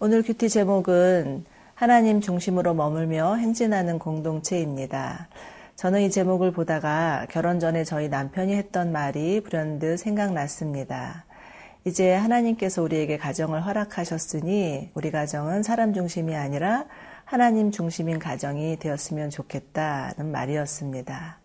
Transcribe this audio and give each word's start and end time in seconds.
오늘 0.00 0.24
큐티 0.24 0.48
제목은 0.48 1.44
하나님 1.76 2.20
중심으로 2.20 2.74
머물며 2.74 3.36
행진하는 3.36 4.00
공동체입니다. 4.00 5.28
저는 5.76 6.02
이 6.02 6.10
제목을 6.10 6.50
보다가 6.50 7.26
결혼 7.30 7.60
전에 7.60 7.84
저희 7.84 8.08
남편이 8.08 8.54
했던 8.56 8.90
말이 8.90 9.40
불현듯 9.40 10.00
생각났습니다. 10.00 11.24
이제 11.84 12.12
하나님께서 12.12 12.82
우리에게 12.82 13.18
가정을 13.18 13.64
허락하셨으니 13.64 14.90
우리 14.94 15.12
가정은 15.12 15.62
사람 15.62 15.94
중심이 15.94 16.34
아니라 16.34 16.86
하나님 17.24 17.70
중심인 17.70 18.18
가정이 18.18 18.78
되었으면 18.80 19.30
좋겠다는 19.30 20.32
말이었습니다. 20.32 21.38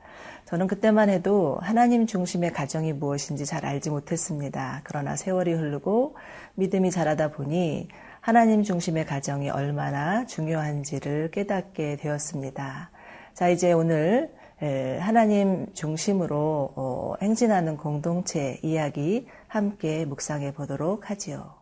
저는 0.45 0.65
그때만 0.65 1.09
해도 1.09 1.59
하나님 1.61 2.07
중심의 2.07 2.51
가정이 2.53 2.93
무엇인지 2.93 3.45
잘 3.45 3.67
알지 3.67 3.91
못했습니다. 3.91 4.81
그러나 4.83 5.15
세월이 5.15 5.53
흐르고 5.53 6.15
믿음이 6.55 6.89
자라다 6.89 7.29
보니 7.29 7.87
하나님 8.21 8.63
중심의 8.63 9.05
가정이 9.05 9.49
얼마나 9.49 10.25
중요한지를 10.25 11.31
깨닫게 11.31 11.95
되었습니다. 11.97 12.91
자, 13.33 13.49
이제 13.49 13.71
오늘 13.71 14.33
하나님 14.99 15.73
중심으로 15.73 16.73
어, 16.75 17.13
행진하는 17.21 17.77
공동체 17.77 18.59
이야기 18.61 19.25
함께 19.47 20.05
묵상해 20.05 20.53
보도록 20.53 21.09
하지요. 21.09 21.57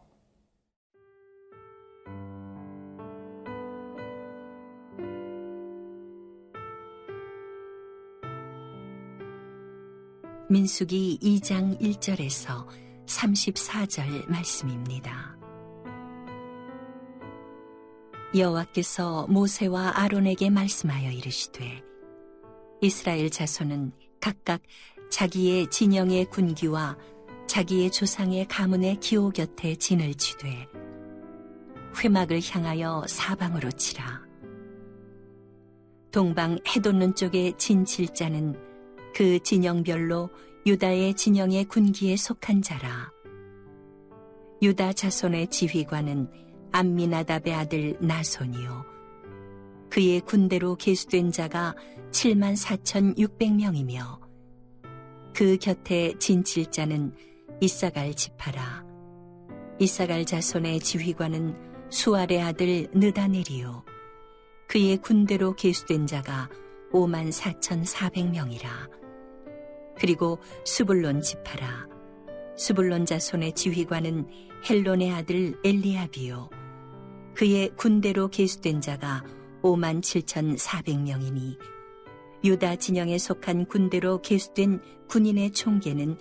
민숙이 10.49 11.19
2장 11.21 11.79
1절에서 11.79 12.65
34절 13.05 14.29
말씀입니다. 14.29 15.36
여호와께서 18.35 19.27
모세와 19.27 19.93
아론에게 19.95 20.49
말씀하여 20.49 21.11
이르시되 21.11 21.83
이스라엘 22.81 23.29
자손은 23.29 23.93
각각 24.19 24.61
자기의 25.09 25.69
진영의 25.69 26.25
군기와 26.25 26.97
자기의 27.47 27.91
조상의 27.91 28.47
가문의 28.47 28.99
기호 28.99 29.29
곁에 29.29 29.75
진을 29.75 30.13
치되 30.15 30.67
회막을 32.03 32.41
향하여 32.43 33.03
사방으로 33.07 33.71
치라. 33.71 34.21
동방 36.11 36.59
해돋는 36.67 37.15
쪽에 37.15 37.53
진 37.57 37.85
칠자는 37.85 38.55
그 39.15 39.39
진영별로 39.39 40.29
유다의 40.65 41.15
진영의 41.15 41.65
군기에 41.65 42.17
속한 42.17 42.61
자라. 42.61 43.11
유다 44.61 44.93
자손의 44.93 45.47
지휘관은 45.47 46.29
암미나답의 46.71 47.53
아들 47.53 47.97
나손이요. 47.99 48.85
그의 49.89 50.21
군대로 50.21 50.75
계수된 50.75 51.31
자가 51.31 51.75
7만 52.11 52.57
4천6백명이며 52.57 54.19
그 55.33 55.57
곁에 55.57 56.13
진칠자는 56.19 57.13
이사갈 57.61 58.13
지파라. 58.13 58.85
이사갈 59.79 60.25
자손의 60.25 60.79
지휘관은 60.79 61.55
수알의 61.89 62.41
아들 62.41 62.87
느다넬이요. 62.93 63.85
그의 64.67 64.97
군대로 64.97 65.55
계수된 65.55 66.07
자가 66.07 66.49
5만 66.91 67.31
4천 67.31 67.85
4백명이라. 67.85 68.67
그리고 69.99 70.39
수불론 70.65 71.21
지파라. 71.21 71.87
수불론 72.57 73.05
자손의 73.05 73.53
지휘관은 73.53 74.27
헬론의 74.67 75.11
아들 75.11 75.55
엘리아비요. 75.63 76.49
그의 77.37 77.69
군대로 77.75 78.29
계수된 78.29 78.81
자가 78.81 79.23
5만 79.61 80.01
7천 80.01 80.57
4백명이니 80.57 81.59
유다 82.43 82.77
진영에 82.77 83.19
속한 83.19 83.65
군대로 83.65 84.19
계수된 84.23 84.81
군인의 85.07 85.51
총계는 85.51 86.17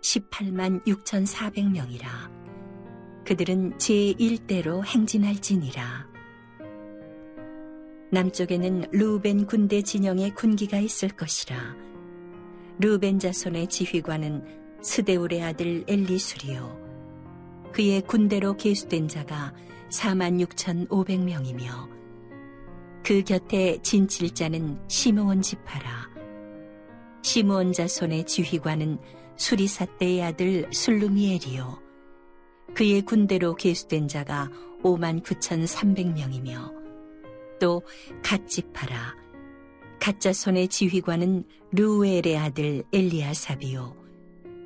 18만 0.00 0.86
6천 0.86 1.26
4백명이라. 1.26 2.06
그들은 3.26 3.78
제1대로 3.78 4.84
행진할지니라. 4.84 6.08
남쪽에는 8.12 8.90
루벤 8.92 9.46
군대 9.46 9.82
진영의 9.82 10.36
군기가 10.36 10.78
있을 10.78 11.08
것이라. 11.08 11.74
루벤 12.78 13.18
자손의 13.18 13.66
지휘관은 13.66 14.44
스데울의 14.82 15.42
아들 15.42 15.82
엘리수리요. 15.88 17.70
그의 17.72 18.02
군대로 18.02 18.56
계수된 18.56 19.08
자가 19.08 19.52
4만 19.90 20.44
6천 20.46 20.88
5백명이며 20.88 21.88
그 23.02 23.22
곁에 23.24 23.78
진칠자는 23.82 24.78
시므온 24.88 25.42
지파라. 25.42 26.10
시므온 27.22 27.72
자손의 27.72 28.24
지휘관은 28.26 28.98
수리사떼의 29.36 30.22
아들 30.22 30.68
술루미엘이요. 30.72 31.82
그의 32.74 33.02
군대로 33.02 33.54
계수된 33.54 34.06
자가 34.06 34.50
5만 34.82 35.22
9천 35.22 35.66
3백명이며 35.66 36.72
또 37.58 37.82
갓지파라. 38.22 39.16
가짜손의 40.00 40.68
지휘관은 40.68 41.44
루엘의 41.72 42.38
아들 42.38 42.84
엘리아사비요. 42.92 43.96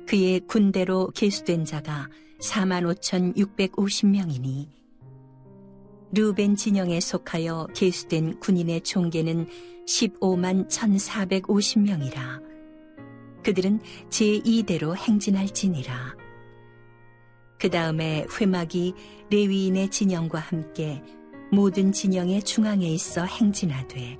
그의 0.07 0.39
군대로 0.41 1.09
계수된 1.15 1.65
자가 1.65 2.09
4만 2.39 2.95
5천 2.95 3.35
650명이니 3.35 4.84
루벤 6.11 6.55
진영에 6.55 6.99
속하여 6.99 7.67
계수된 7.73 8.39
군인의 8.39 8.81
총계는 8.81 9.47
15만 9.87 10.69
1,450명이라. 10.69 12.43
그들은 13.43 13.79
제2대로 14.09 14.95
행진할지니라. 14.95 16.15
그 17.59 17.69
다음에 17.69 18.25
회막이 18.39 18.93
레위인의 19.29 19.89
진영과 19.89 20.39
함께 20.39 21.01
모든 21.51 21.91
진영의 21.91 22.43
중앙에 22.43 22.87
있어 22.87 23.23
행진하되 23.23 24.17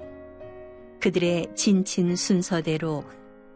그들의 1.01 1.47
진친 1.55 2.15
순서대로 2.15 3.03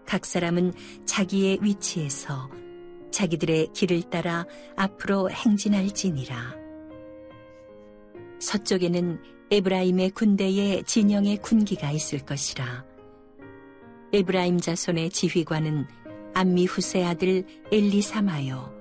각 0.06 0.26
사람은 0.26 0.74
자기의 1.06 1.60
위치에서 1.62 2.50
자기들의 3.12 3.70
길을 3.74 4.04
따라 4.10 4.46
앞으로 4.76 5.30
행진할지니라. 5.30 6.59
서쪽에는 8.40 9.22
에브라임의 9.52 10.12
군대에 10.12 10.84
진영의 10.84 11.38
군기가 11.38 11.92
있을 11.92 12.20
것이라. 12.20 12.86
에브라임 14.14 14.60
자손의 14.60 15.10
지휘관은 15.10 15.88
암미 16.34 16.66
후세 16.66 17.04
아들 17.04 17.46
엘리사마요. 17.72 18.74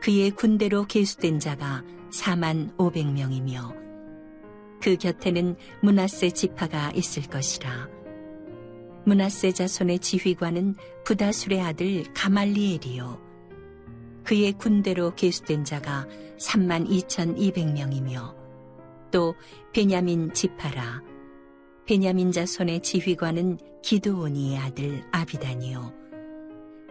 그의 0.00 0.30
군대로 0.30 0.86
계수된 0.86 1.38
자가 1.40 1.82
4만 2.12 2.76
500명이며 2.76 3.76
그 4.80 4.96
곁에는 4.96 5.56
문하세 5.82 6.30
지파가 6.30 6.92
있을 6.92 7.24
것이라. 7.24 7.88
문하세 9.04 9.52
자손의 9.52 9.98
지휘관은 9.98 10.74
부다술의 11.04 11.60
아들 11.60 12.04
가말리엘이요. 12.14 13.28
그의 14.24 14.52
군대로 14.52 15.14
계수된 15.14 15.64
자가 15.64 16.06
3만 16.38 16.88
2,200명이며 16.88 18.47
또 19.10 19.34
베냐민 19.72 20.32
지파라. 20.32 21.02
베냐민 21.86 22.32
자손의 22.32 22.82
지휘관은 22.82 23.58
기드온이의 23.82 24.58
아들 24.58 25.04
아비단이요. 25.10 25.94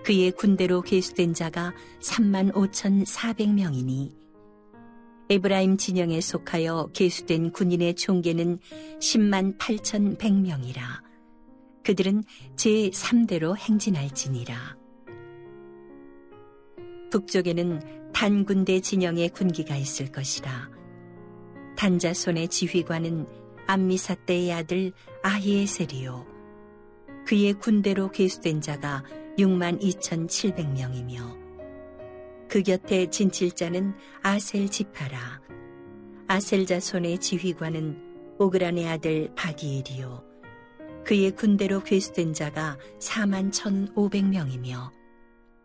그의 0.04 0.32
군대로 0.32 0.82
계수된 0.82 1.34
자가 1.34 1.74
3만 2.02 2.54
5,400명이니 2.54 4.16
에브라임 5.30 5.76
진영에 5.76 6.22
속하여 6.22 6.92
계수된 6.94 7.52
군인의 7.52 7.96
총계는 7.96 8.60
10만 9.00 9.58
8,100명이라. 9.58 10.80
그들은 11.84 12.24
제3대로 12.56 13.58
행진할지니라. 13.58 14.78
북쪽에는 17.12 18.12
단군대 18.14 18.80
진영의 18.80 19.30
군기가 19.30 19.76
있을 19.76 20.12
것이라. 20.12 20.77
단자손의 21.78 22.48
지휘관은 22.50 23.28
암미사떼의 23.68 24.52
아들 24.52 24.92
아히에셀이요. 25.24 26.26
그의 27.26 27.54
군대로 27.54 28.10
계수된 28.10 28.62
자가 28.62 29.04
6만 29.38 29.80
2,700명이며 29.82 31.38
그 32.50 32.64
곁에 32.64 33.10
진칠자는 33.10 33.94
아셀 34.24 34.70
지파라. 34.70 35.42
아셀 36.28 36.66
자손의 36.66 37.20
지휘관은 37.20 38.36
오그란의 38.40 38.88
아들 38.88 39.30
바기엘이요. 39.36 40.24
그의 41.06 41.32
군대로 41.32 41.82
괴수된 41.84 42.34
자가 42.34 42.78
4만 43.00 43.52
1,500명이며 43.52 44.92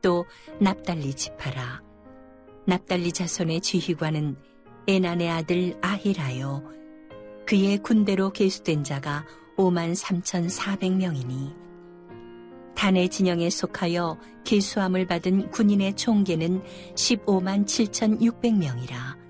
또 0.03 0.27
납달리 0.61 1.15
지파라. 1.15 1.83
납달리 2.67 3.13
자손의 3.13 3.61
지휘관은 3.61 4.37
에난의 4.89 5.31
아들 5.31 5.79
아히라요. 5.81 6.63
그의 7.47 7.79
군대로 7.79 8.31
계수된 8.31 8.85
자가 8.85 9.25
5만 9.57 9.95
3,400명이니 9.95 11.63
단의 12.75 13.09
진영에 13.09 13.49
속하여 13.51 14.19
계수함을 14.45 15.07
받은 15.07 15.51
군인의 15.51 15.95
총계는 15.95 16.63
15만 16.95 17.65
7,600명이라. 17.65 19.23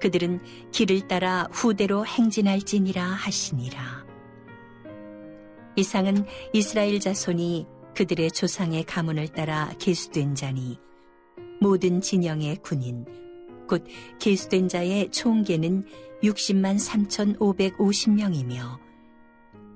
그들은 0.00 0.40
길을 0.72 1.08
따라 1.08 1.48
후대로 1.52 2.04
행진할지니라 2.04 3.02
하시니라. 3.02 4.04
이상은 5.76 6.26
이스라엘 6.52 7.00
자손이 7.00 7.66
그들의 7.94 8.30
조상의 8.32 8.84
가문을 8.84 9.28
따라 9.28 9.72
계수된 9.78 10.34
자니 10.34 10.78
모든 11.60 12.00
진영의 12.00 12.56
군인 12.62 13.06
곧 13.70 13.84
계수된 14.18 14.68
자의 14.68 15.08
총계는 15.12 15.84
60만 16.24 16.76
3,550명이며 17.38 18.80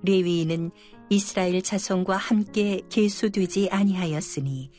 레위인은 0.02 0.72
이스라엘 1.10 1.62
자손과 1.62 2.16
함께 2.16 2.80
계수되지 2.90 3.68
아니하였으니 3.70 4.72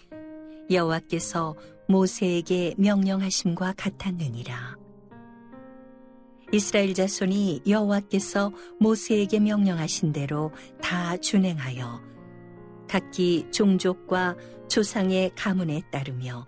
여호와께서 0.69 1.56
모세에게 1.88 2.75
명령하심과 2.77 3.75
같았느니라. 3.77 4.75
이스라엘 6.51 6.94
자손이 6.94 7.62
여호와께서 7.67 8.51
모세에게 8.81 9.39
명령하신 9.39 10.12
대로 10.12 10.51
다 10.81 11.15
준행하여 11.15 12.01
각기 12.89 13.47
종족과 13.50 14.35
조상의 14.67 15.31
가문에 15.35 15.83
따르며 15.89 16.45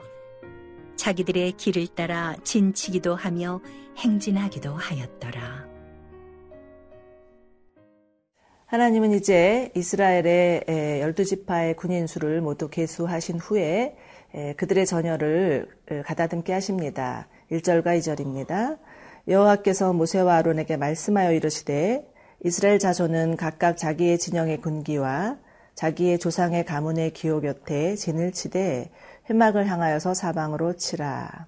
자기들의 1.08 1.54
길을 1.54 1.88
따라 1.96 2.36
진치기도 2.44 3.16
하며 3.16 3.62
행진하기도 3.96 4.74
하였더라. 4.74 5.66
하나님은 8.66 9.14
이제 9.14 9.72
이스라엘의 9.74 10.66
열두 11.00 11.24
지파의 11.24 11.78
군인 11.78 12.08
수를 12.08 12.42
모두 12.42 12.68
계수하신 12.68 13.40
후에 13.40 13.96
그들의 14.58 14.86
전열을 14.86 15.70
가다듬게 16.04 16.52
하십니다. 16.52 17.30
1절과 17.54 17.98
2절입니다. 18.00 18.78
여호와께서 19.30 19.94
모세와 19.94 20.36
아론에게 20.36 20.76
말씀하여 20.76 21.32
이르시되 21.32 22.06
이스라엘 22.44 22.80
자손은 22.80 23.38
각각 23.38 23.78
자기의 23.78 24.20
진영의 24.20 24.60
군기와 24.60 25.38
자기의 25.76 26.20
조상의 26.20 26.66
가문의 26.66 27.14
기호 27.14 27.40
곁에 27.40 27.96
진을 27.96 28.34
치되 28.34 28.90
회막을 29.30 29.68
향하여서 29.68 30.14
사방으로 30.14 30.74
치라. 30.74 31.48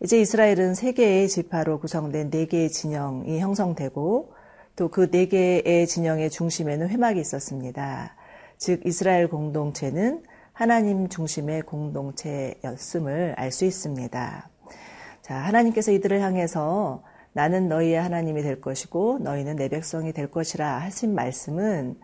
이제 0.00 0.20
이스라엘은 0.20 0.74
세 0.74 0.92
개의 0.92 1.28
지파로 1.28 1.78
구성된 1.80 2.30
네 2.30 2.46
개의 2.46 2.70
진영이 2.70 3.38
형성되고 3.40 4.32
또 4.76 4.88
그 4.88 5.10
네 5.10 5.26
개의 5.26 5.86
진영의 5.86 6.30
중심에는 6.30 6.88
회막이 6.88 7.20
있었습니다. 7.20 8.16
즉 8.58 8.86
이스라엘 8.86 9.28
공동체는 9.28 10.22
하나님 10.52 11.08
중심의 11.08 11.62
공동체였음을 11.62 13.34
알 13.36 13.50
수 13.52 13.64
있습니다. 13.64 14.48
자, 15.22 15.34
하나님께서 15.34 15.92
이들을 15.92 16.20
향해서 16.20 17.02
나는 17.32 17.68
너희의 17.68 18.00
하나님이 18.00 18.42
될 18.42 18.60
것이고 18.60 19.20
너희는 19.22 19.56
내 19.56 19.68
백성이 19.68 20.12
될 20.12 20.30
것이라 20.30 20.78
하신 20.78 21.14
말씀은 21.14 21.98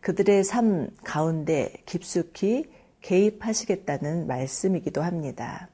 그들의 0.00 0.44
삶 0.44 0.90
가운데 1.02 1.72
깊숙이 1.86 2.66
개입하시겠다는 3.04 4.26
말씀이기도 4.26 5.02
합니다. 5.02 5.68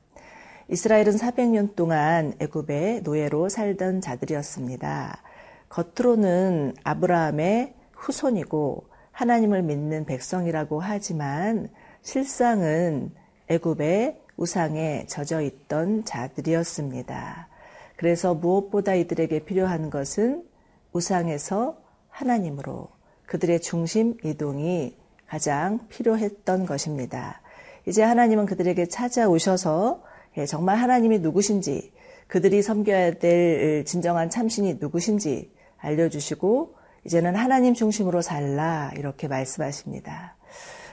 이스라엘은 0.68 1.16
400년 1.16 1.74
동안 1.74 2.34
애굽의 2.40 3.02
노예로 3.02 3.48
살던 3.48 4.00
자들이었습니다. 4.00 5.22
겉으로는 5.68 6.74
아브라함의 6.84 7.74
후손이고 7.92 8.84
하나님을 9.12 9.62
믿는 9.62 10.06
백성이라고 10.06 10.80
하지만 10.80 11.68
실상은 12.02 13.12
애굽의 13.48 14.20
우상에 14.36 15.06
젖어 15.06 15.42
있던 15.42 16.04
자들이었습니다. 16.04 17.48
그래서 17.96 18.34
무엇보다 18.34 18.94
이들에게 18.94 19.40
필요한 19.40 19.90
것은 19.90 20.44
우상에서 20.92 21.78
하나님으로 22.08 22.88
그들의 23.26 23.60
중심 23.60 24.16
이동이 24.24 24.99
가장 25.30 25.78
필요했던 25.88 26.66
것입니다. 26.66 27.40
이제 27.86 28.02
하나님은 28.02 28.46
그들에게 28.46 28.86
찾아오셔서 28.86 30.02
예, 30.38 30.44
정말 30.44 30.78
하나님이 30.78 31.20
누구신지 31.20 31.92
그들이 32.26 32.62
섬겨야 32.62 33.14
될 33.14 33.84
진정한 33.84 34.28
참신이 34.28 34.78
누구신지 34.80 35.52
알려주시고 35.78 36.74
이제는 37.04 37.36
하나님 37.36 37.74
중심으로 37.74 38.22
살라 38.22 38.90
이렇게 38.96 39.28
말씀하십니다. 39.28 40.36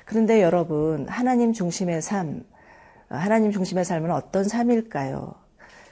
그런데 0.05 0.43
여러분 0.43 1.09
하나님 1.09 1.51
중심의 1.51 2.03
삶 2.03 2.43
하나님 3.09 3.51
중심의 3.51 3.85
삶은 3.85 4.11
어떤 4.11 4.43
삶일까요? 4.43 5.33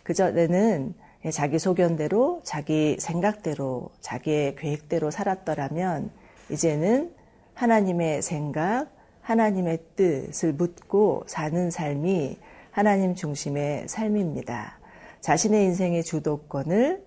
그전에는 0.03 0.93
자기 1.31 1.57
소견대로 1.57 2.41
자기 2.43 2.97
생각대로 2.99 3.89
자기의 4.01 4.55
계획대로 4.55 5.09
살았더라면 5.09 6.11
이제는 6.51 7.14
하나님의 7.55 8.21
생각, 8.21 8.87
하나님의 9.21 9.79
뜻을 9.95 10.53
묻고 10.53 11.23
사는 11.25 11.71
삶이 11.71 12.37
하나님 12.69 13.15
중심의 13.15 13.87
삶입니다. 13.87 14.77
자신의 15.21 15.63
인생의 15.65 16.03
주도권을 16.03 17.03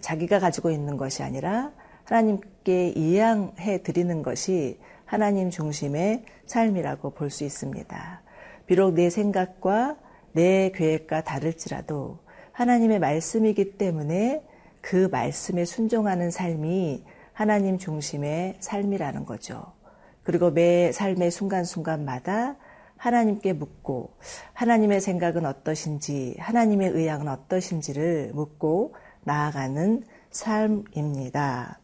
자기가 0.00 0.40
가지고 0.40 0.70
있는 0.70 0.96
것이 0.96 1.22
아니라 1.22 1.72
하나님께 2.04 2.88
이양해 2.90 3.82
드리는 3.82 4.22
것이 4.22 4.80
하나님 5.04 5.50
중심의 5.50 6.24
삶이라고 6.46 7.10
볼 7.10 7.30
수 7.30 7.44
있습니다. 7.44 8.22
비록 8.66 8.94
내 8.94 9.10
생각과 9.10 9.96
내 10.32 10.70
계획과 10.74 11.22
다를지라도 11.22 12.18
하나님의 12.52 12.98
말씀이기 12.98 13.76
때문에 13.76 14.42
그 14.80 15.08
말씀에 15.10 15.64
순종하는 15.64 16.30
삶이 16.30 17.04
하나님 17.36 17.76
중심의 17.76 18.56
삶이라는 18.60 19.26
거죠. 19.26 19.74
그리고 20.22 20.50
매 20.50 20.90
삶의 20.90 21.30
순간순간마다 21.30 22.56
하나님께 22.96 23.52
묻고 23.52 24.16
하나님의 24.54 25.02
생각은 25.02 25.44
어떠신지 25.44 26.36
하나님의 26.38 26.88
의향은 26.92 27.28
어떠신지를 27.28 28.30
묻고 28.32 28.94
나아가는 29.24 30.02
삶입니다. 30.30 31.78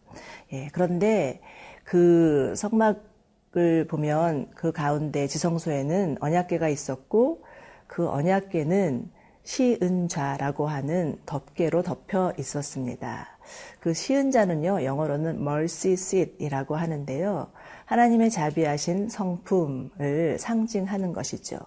예, 0.55 0.69
그런데 0.73 1.43
그 1.85 2.55
성막을 2.57 3.89
보면 3.91 4.49
그 4.55 4.73
가운데 4.73 5.27
지성소에는 5.27 6.17
언약궤가 6.23 6.71
있었고 6.71 7.45
그 7.89 8.09
언약궤는 8.09 9.11
시은좌라고 9.43 10.67
하는 10.67 11.19
덮개로 11.27 11.83
덮여 11.83 12.33
있었습니다. 12.39 13.32
그 13.81 13.95
시은자는요, 13.95 14.85
영어로는 14.85 15.41
mercy 15.41 15.95
seat이라고 15.95 16.77
하는데요. 16.77 17.51
하나님의 17.85 18.31
자비하신 18.31 19.09
성품을 19.09 20.39
상징하는 20.39 21.13
것이죠. 21.13 21.59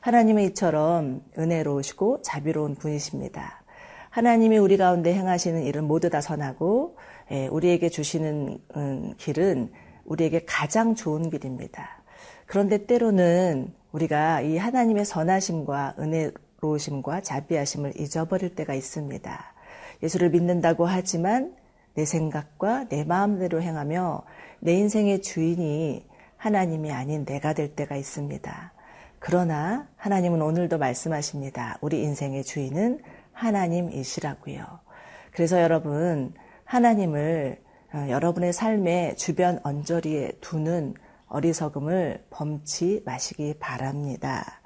하나님은 0.00 0.42
이처럼 0.44 1.22
은혜로우시고 1.38 2.22
자비로운 2.22 2.74
분이십니다. 2.74 3.64
하나님이 4.10 4.58
우리 4.58 4.76
가운데 4.76 5.12
행하시는 5.14 5.62
일은 5.62 5.84
모두 5.84 6.10
다 6.10 6.20
선하고 6.20 6.96
예, 7.30 7.46
우리에게 7.46 7.88
주시는 7.88 8.58
음, 8.76 9.14
길은 9.16 9.72
우리에게 10.04 10.44
가장 10.46 10.94
좋은 10.94 11.30
길입니다. 11.30 12.02
그런데 12.46 12.86
때로는 12.86 13.72
우리가 13.92 14.42
이 14.42 14.58
하나님의 14.58 15.04
선하심과 15.04 15.96
은혜로우심과 15.98 17.22
자비하심을 17.22 17.98
잊어버릴 17.98 18.54
때가 18.54 18.74
있습니다. 18.74 19.53
예수를 20.02 20.30
믿는다고 20.30 20.86
하지만 20.86 21.54
내 21.94 22.04
생각과 22.04 22.88
내 22.88 23.04
마음대로 23.04 23.62
행하며 23.62 24.22
내 24.60 24.74
인생의 24.74 25.22
주인이 25.22 26.06
하나님이 26.36 26.92
아닌 26.92 27.24
내가 27.24 27.52
될 27.52 27.74
때가 27.74 27.96
있습니다. 27.96 28.72
그러나 29.18 29.88
하나님은 29.96 30.42
오늘도 30.42 30.78
말씀하십니다. 30.78 31.78
우리 31.80 32.02
인생의 32.02 32.44
주인은 32.44 33.00
하나님이시라고요. 33.32 34.64
그래서 35.32 35.62
여러분 35.62 36.34
하나님을 36.64 37.62
어, 37.94 38.06
여러분의 38.08 38.52
삶의 38.52 39.16
주변 39.16 39.60
언저리에 39.62 40.32
두는 40.40 40.94
어리석음을 41.28 42.24
범치 42.30 43.02
마시기 43.04 43.54
바랍니다. 43.58 44.60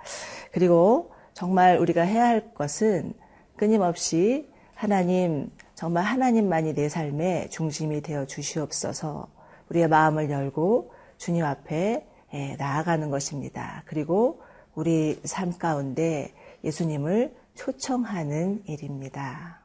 그리고 0.52 1.12
정말 1.35 1.78
우리가 1.78 2.02
해야 2.02 2.26
할 2.26 2.52
것은 2.54 3.12
끊임없이 3.56 4.50
하나님, 4.78 5.50
정말 5.75 6.04
하나님만이 6.04 6.73
내 6.73 6.88
삶의 6.88 7.50
중심이 7.50 8.00
되어 8.00 8.26
주시옵소서 8.26 9.26
우리의 9.70 9.88
마음을 9.88 10.30
열고 10.30 10.92
주님 11.16 11.44
앞에 11.44 12.06
예, 12.32 12.54
나아가는 12.56 13.11
것입니다. 13.11 13.82
그리고 13.87 14.40
우리 14.76 15.20
삶 15.25 15.58
가운데 15.58 16.32
예수님을 16.62 17.35
초청하는 17.56 18.62
일입니다. 18.66 19.64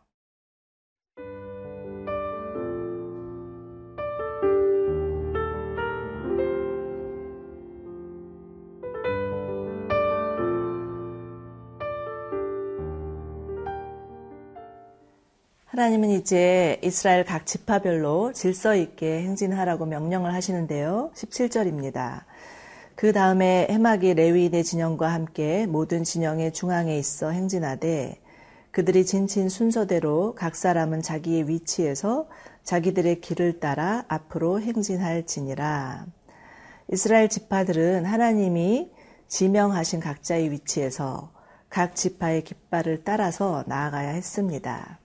하나님은 15.73 16.11
이제 16.11 16.79
이스라엘 16.83 17.25
각 17.25 17.47
지파별로 17.47 18.31
질서 18.33 18.75
있게 18.75 19.23
행진하라고 19.23 19.87
명령을 19.87 20.31
하시는데요. 20.31 21.09
17절입니다. 21.15 22.25
그 22.93 23.11
다음에 23.11 23.65
해막이 23.71 24.13
레위인의 24.13 24.63
진영과 24.65 25.11
함께 25.11 25.65
모든 25.65 26.03
진영의 26.03 26.53
중앙에 26.53 26.95
있어 26.95 27.31
행진하되 27.31 28.21
그들이 28.69 29.03
진친 29.03 29.49
순서대로 29.49 30.35
각 30.35 30.55
사람은 30.55 31.01
자기의 31.01 31.49
위치에서 31.49 32.27
자기들의 32.63 33.21
길을 33.21 33.59
따라 33.59 34.05
앞으로 34.09 34.61
행진할지니라. 34.61 36.05
이스라엘 36.91 37.29
지파들은 37.29 38.05
하나님이 38.05 38.91
지명하신 39.27 40.01
각자의 40.01 40.51
위치에서 40.51 41.31
각 41.67 41.95
지파의 41.95 42.43
깃발을 42.43 43.01
따라서 43.03 43.63
나아가야 43.65 44.09
했습니다. 44.09 44.99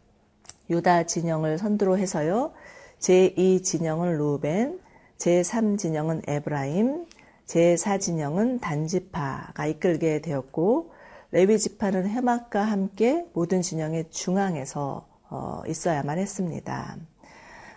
유다 0.70 1.04
진영을 1.04 1.58
선두로 1.58 1.98
해서요. 1.98 2.52
제2 3.00 3.62
진영은 3.62 4.18
루벤, 4.18 4.80
제3 5.18 5.78
진영은 5.78 6.22
에브라임, 6.26 7.06
제4 7.46 8.00
진영은 8.00 8.60
단지파가 8.60 9.66
이끌게 9.66 10.20
되었고 10.20 10.92
레위 11.30 11.58
지파는 11.58 12.08
해막과 12.08 12.62
함께 12.62 13.26
모든 13.34 13.62
진영의 13.62 14.10
중앙에서 14.10 15.06
어, 15.30 15.62
있어야만 15.66 16.18
했습니다. 16.18 16.96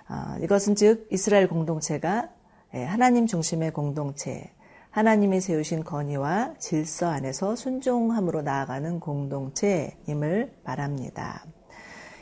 어, 0.10 0.38
이것은 0.42 0.76
즉 0.76 1.08
이스라엘 1.12 1.48
공동체가 1.48 2.30
예, 2.74 2.84
하나님 2.86 3.28
중심의 3.28 3.72
공동체, 3.72 4.50
하나님이 4.92 5.42
세우신 5.42 5.84
건의와 5.84 6.56
질서 6.58 7.10
안에서 7.10 7.56
순종함으로 7.58 8.42
나아가는 8.42 9.00
공동체임을 9.02 10.54
말합니다. 10.64 11.46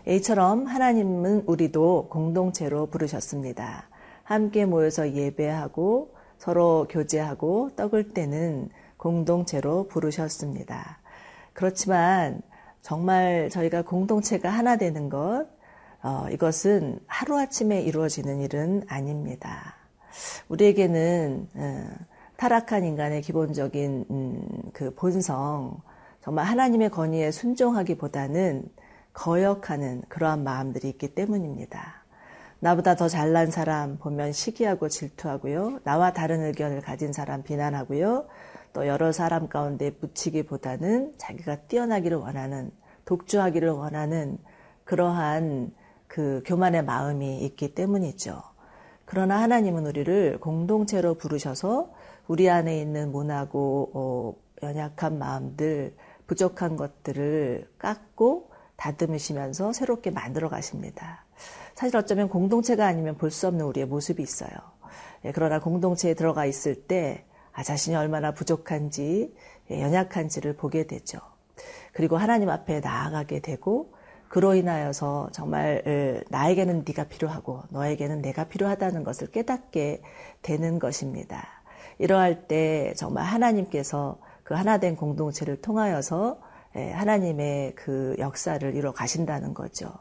이처럼 0.09 0.65
하나님은 0.65 1.43
우리도 1.45 2.07
공동체로 2.09 2.87
부르셨습니다. 2.87 3.87
함께 4.23 4.65
모여서 4.65 5.13
예배하고 5.13 6.15
서로 6.39 6.87
교제하고 6.89 7.69
떡을 7.75 8.13
떼는 8.15 8.69
공동체로 8.97 9.87
부르셨습니다. 9.87 10.97
그렇지만 11.53 12.41
정말 12.81 13.49
저희가 13.51 13.83
공동체가 13.83 14.49
하나 14.49 14.77
되는 14.77 15.09
것, 15.09 15.45
어, 16.01 16.25
이것은 16.31 16.99
하루아침에 17.05 17.79
이루어지는 17.81 18.41
일은 18.41 18.83
아닙니다. 18.87 19.75
우리에게는 20.47 21.49
어, 21.53 21.87
타락한 22.37 22.83
인간의 22.83 23.21
기본적인 23.21 24.05
음, 24.09 24.47
그 24.73 24.91
본성, 24.95 25.81
정말 26.21 26.45
하나님의 26.45 26.89
건의에 26.89 27.29
순종하기보다는 27.29 28.63
거역하는 29.19 30.01
그러한 30.07 30.45
마음들이 30.45 30.87
있기 30.89 31.13
때문입니다. 31.13 32.05
나보다 32.61 32.95
더 32.95 33.09
잘난 33.09 33.51
사람 33.51 33.97
보면 33.97 34.31
시기하고 34.31 34.87
질투하고요. 34.87 35.79
나와 35.83 36.13
다른 36.13 36.41
의견을 36.41 36.81
가진 36.81 37.11
사람 37.11 37.43
비난하고요. 37.43 38.27
또 38.71 38.87
여러 38.87 39.11
사람 39.11 39.49
가운데 39.49 39.91
묻히기보다는 39.99 41.15
자기가 41.17 41.57
뛰어나기를 41.67 42.17
원하는, 42.17 42.71
독주하기를 43.03 43.69
원하는 43.69 44.37
그러한 44.85 45.73
그 46.07 46.41
교만의 46.45 46.85
마음이 46.85 47.39
있기 47.45 47.75
때문이죠. 47.75 48.41
그러나 49.03 49.41
하나님은 49.41 49.85
우리를 49.85 50.39
공동체로 50.39 51.15
부르셔서 51.15 51.91
우리 52.27 52.49
안에 52.49 52.79
있는 52.79 53.11
모나고 53.11 53.91
어, 53.93 54.35
연약한 54.63 55.17
마음들, 55.17 55.93
부족한 56.27 56.77
것들을 56.77 57.67
깎고 57.77 58.48
다듬으시면서 58.79 59.73
새롭게 59.73 60.09
만들어 60.09 60.49
가십니다. 60.49 61.25
사실 61.75 61.95
어쩌면 61.97 62.29
공동체가 62.29 62.87
아니면 62.87 63.17
볼 63.17 63.29
수 63.29 63.47
없는 63.47 63.65
우리의 63.65 63.85
모습이 63.85 64.23
있어요. 64.23 64.49
예, 65.25 65.31
그러나 65.33 65.59
공동체에 65.59 66.13
들어가 66.13 66.45
있을 66.45 66.75
때 66.75 67.25
아, 67.51 67.61
자신이 67.63 67.95
얼마나 67.95 68.31
부족한지, 68.33 69.35
예, 69.69 69.81
연약한지를 69.81 70.55
보게 70.55 70.87
되죠. 70.87 71.19
그리고 71.93 72.15
하나님 72.17 72.49
앞에 72.49 72.79
나아가게 72.79 73.41
되고, 73.41 73.93
그로 74.29 74.53
인하여서 74.55 75.29
정말 75.33 76.23
나에게는 76.29 76.85
네가 76.87 77.05
필요하고 77.05 77.63
너에게는 77.69 78.21
내가 78.21 78.43
필요하다는 78.43 79.03
것을 79.03 79.31
깨닫게 79.31 80.03
되는 80.43 80.77
것입니다. 80.79 81.47
이러할 81.97 82.47
때 82.47 82.93
정말 82.95 83.25
하나님께서 83.25 84.19
그 84.43 84.53
하나된 84.53 84.95
공동체를 84.95 85.61
통하여서 85.61 86.39
예, 86.39 86.48
하나님의 86.73 87.75
그 87.75 88.15
역사를 88.19 88.75
이뤄 88.75 88.91
가신다는 88.91 89.53
거죠. 89.53 89.91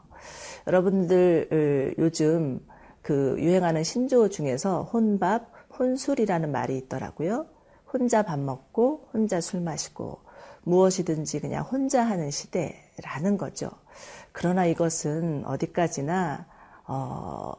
여러분들 0.67 1.95
요즘 1.97 2.59
그 3.01 3.35
유행하는 3.39 3.83
신조 3.83 4.29
중에서 4.29 4.83
혼밥, 4.83 5.51
혼술이라는 5.79 6.51
말이 6.51 6.77
있더라고요. 6.77 7.47
혼자 7.91 8.21
밥 8.21 8.39
먹고 8.39 9.09
혼자 9.13 9.41
술 9.41 9.61
마시고 9.61 10.19
무엇이든지 10.63 11.39
그냥 11.39 11.63
혼자 11.63 12.03
하는 12.03 12.29
시대라는 12.29 13.37
거죠. 13.37 13.69
그러나 14.31 14.65
이것은 14.65 15.45
어디까지나 15.45 16.45
어, 16.87 17.53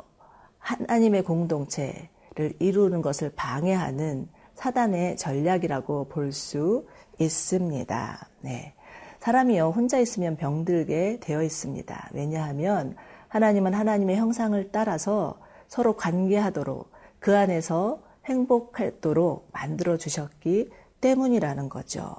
하나님의 0.59 1.25
공동체를 1.25 2.55
이루는 2.59 3.02
것을 3.02 3.33
방해하는 3.35 4.29
사단의 4.55 5.17
전략이라고 5.17 6.09
볼 6.09 6.33
수 6.33 6.87
있습니다. 7.19 8.29
네. 8.43 8.75
사람이요, 9.21 9.69
혼자 9.69 9.99
있으면 9.99 10.37
병들게 10.37 11.19
되어 11.21 11.43
있습니다. 11.43 12.11
왜냐하면 12.12 12.97
하나님은 13.29 13.75
하나님의 13.75 14.17
형상을 14.17 14.71
따라서 14.73 15.39
서로 15.69 15.95
관계하도록 15.95 16.91
그 17.19 17.37
안에서 17.37 18.03
행복하도록 18.25 19.50
만들어 19.53 19.97
주셨기 19.97 20.71
때문이라는 21.00 21.69
거죠. 21.69 22.17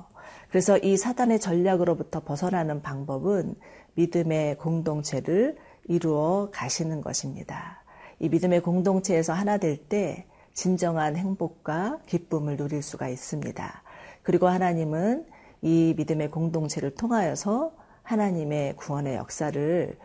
그래서 0.50 0.78
이 0.78 0.96
사단의 0.96 1.40
전략으로부터 1.40 2.22
벗어나는 2.22 2.82
방법은 2.82 3.56
믿음의 3.96 4.58
공동체를 4.58 5.58
이루어 5.86 6.50
가시는 6.52 7.02
것입니다. 7.02 7.84
이 8.20 8.30
믿음의 8.30 8.62
공동체에서 8.62 9.34
하나 9.34 9.58
될 9.58 9.78
때 9.90 10.26
진정한 10.54 11.16
행복과 11.16 12.00
기쁨을 12.06 12.58
누릴 12.58 12.84
수가 12.84 13.08
있습니다. 13.08 13.84
그리고 14.22 14.48
하나님은 14.48 15.26
이 15.62 15.94
믿음의 15.96 16.32
공동체를 16.32 16.96
통하여서 16.96 17.72
하나님의 18.04 18.76
구원의 18.78 19.16
역사를 19.16 19.98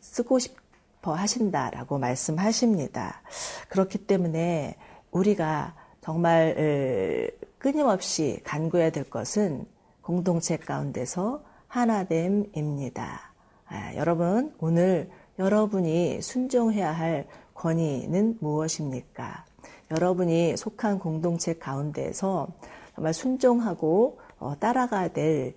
쓰고 0.00 0.38
싶어 0.38 1.14
하신다라고 1.14 1.98
말씀하십니다. 1.98 3.22
그렇기 3.68 4.06
때문에 4.06 4.76
우리가 5.10 5.74
정말 6.00 7.30
끊임없이 7.58 8.40
간구해야 8.44 8.90
될 8.90 9.08
것은 9.08 9.66
공동체 10.02 10.56
가운데서 10.56 11.44
하나됨입니다. 11.68 13.32
아, 13.66 13.94
여러분, 13.94 14.52
오늘 14.58 15.08
여러분이 15.38 16.20
순종해야 16.20 16.90
할 16.90 17.26
권위는 17.54 18.38
무엇입니까? 18.40 19.46
여러분이 19.90 20.56
속한 20.56 20.98
공동체 20.98 21.54
가운데서 21.54 22.48
정말 22.94 23.14
순종하고 23.14 24.18
어, 24.18 24.21
따라가야 24.60 25.08
될 25.08 25.56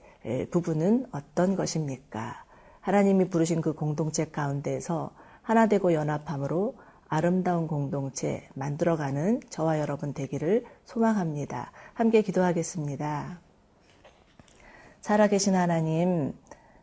부분은 0.52 1.08
어떤 1.12 1.56
것입니까? 1.56 2.44
하나님이 2.82 3.30
부르신 3.30 3.62
그 3.62 3.74
공동체 3.74 4.26
가운데서 4.26 5.12
하나 5.42 5.68
되고 5.68 5.94
연합함으로 5.94 6.76
아름다운 7.08 7.68
공동체 7.68 8.48
만들어가는 8.56 9.42
저와 9.50 9.80
여러분 9.80 10.14
되기를 10.14 10.66
소망합니다. 10.86 11.72
함께 11.94 12.22
기도하겠습니다. 12.22 13.40
살아계신 15.02 15.56
하나님, 15.56 16.34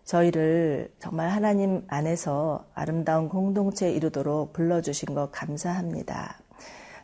저희를 0.05 0.93
정말 0.99 1.29
하나님 1.31 1.85
안에서 1.89 2.67
아름다운 2.75 3.29
공동체 3.29 3.91
이루도록 3.91 4.53
불러주신 4.53 5.15
것 5.15 5.31
감사합니다. 5.33 6.39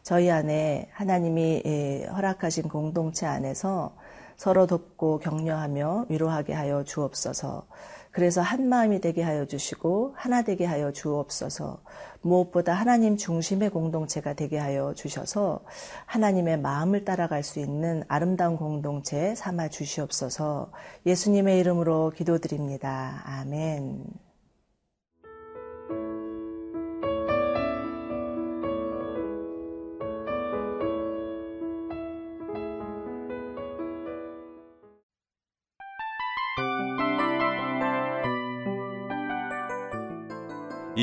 저희 0.02 0.30
안에 0.30 0.88
하나님이 0.92 2.06
허락하신 2.12 2.68
공동체 2.68 3.26
안에서 3.26 3.96
서로 4.38 4.66
돕고 4.66 5.18
격려하며 5.18 6.06
위로하게 6.08 6.54
하여 6.54 6.84
주옵소서. 6.84 7.66
그래서 8.10 8.40
한 8.40 8.68
마음이 8.68 9.00
되게 9.00 9.22
하여 9.22 9.44
주시고 9.44 10.14
하나 10.16 10.42
되게 10.42 10.64
하여 10.64 10.92
주옵소서. 10.92 11.82
무엇보다 12.22 12.72
하나님 12.72 13.16
중심의 13.16 13.70
공동체가 13.70 14.34
되게 14.34 14.58
하여 14.58 14.94
주셔서 14.94 15.60
하나님의 16.06 16.60
마음을 16.60 17.04
따라갈 17.04 17.42
수 17.42 17.58
있는 17.58 18.04
아름다운 18.08 18.56
공동체 18.56 19.34
삼아 19.34 19.68
주시옵소서. 19.68 20.70
예수님의 21.04 21.58
이름으로 21.58 22.12
기도드립니다. 22.16 23.22
아멘. 23.24 24.27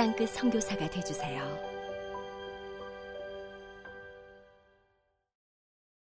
땅끝 0.00 0.30
성교사가 0.30 0.88
되주세요 0.88 1.69